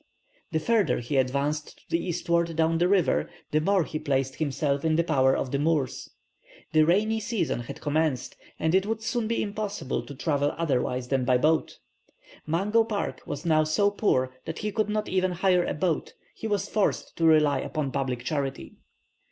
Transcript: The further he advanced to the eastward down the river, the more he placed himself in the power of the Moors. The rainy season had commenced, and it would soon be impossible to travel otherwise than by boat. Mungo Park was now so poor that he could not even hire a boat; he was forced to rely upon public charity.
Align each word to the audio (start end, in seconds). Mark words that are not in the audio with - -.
The 0.51 0.57
further 0.59 0.99
he 0.99 1.17
advanced 1.17 1.77
to 1.77 1.83
the 1.91 2.03
eastward 2.03 2.55
down 2.55 2.79
the 2.79 2.87
river, 2.87 3.29
the 3.51 3.61
more 3.61 3.83
he 3.83 3.99
placed 3.99 4.37
himself 4.37 4.83
in 4.83 4.95
the 4.95 5.03
power 5.03 5.37
of 5.37 5.51
the 5.51 5.59
Moors. 5.59 6.09
The 6.73 6.85
rainy 6.87 7.19
season 7.19 7.59
had 7.59 7.81
commenced, 7.81 8.35
and 8.57 8.73
it 8.73 8.87
would 8.87 9.03
soon 9.03 9.27
be 9.27 9.43
impossible 9.43 10.03
to 10.07 10.15
travel 10.15 10.55
otherwise 10.57 11.09
than 11.09 11.23
by 11.23 11.37
boat. 11.37 11.77
Mungo 12.47 12.83
Park 12.83 13.21
was 13.27 13.45
now 13.45 13.63
so 13.63 13.91
poor 13.91 14.33
that 14.45 14.57
he 14.57 14.71
could 14.71 14.89
not 14.89 15.07
even 15.07 15.33
hire 15.33 15.63
a 15.63 15.75
boat; 15.75 16.15
he 16.33 16.47
was 16.47 16.67
forced 16.67 17.15
to 17.17 17.25
rely 17.25 17.59
upon 17.59 17.91
public 17.91 18.23
charity. 18.23 18.77